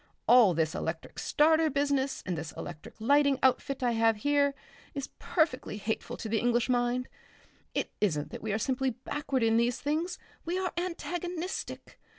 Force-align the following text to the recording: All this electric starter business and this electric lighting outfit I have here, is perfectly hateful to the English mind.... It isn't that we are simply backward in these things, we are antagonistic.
All 0.27 0.55
this 0.55 0.73
electric 0.73 1.19
starter 1.19 1.69
business 1.69 2.23
and 2.25 2.35
this 2.35 2.53
electric 2.53 2.95
lighting 2.99 3.37
outfit 3.43 3.83
I 3.83 3.91
have 3.91 4.15
here, 4.15 4.55
is 4.95 5.09
perfectly 5.19 5.77
hateful 5.77 6.17
to 6.17 6.27
the 6.27 6.39
English 6.39 6.69
mind.... 6.69 7.07
It 7.75 7.91
isn't 8.01 8.31
that 8.31 8.41
we 8.41 8.51
are 8.51 8.57
simply 8.57 8.89
backward 8.89 9.43
in 9.43 9.57
these 9.57 9.79
things, 9.79 10.17
we 10.43 10.57
are 10.57 10.73
antagonistic. 10.75 11.99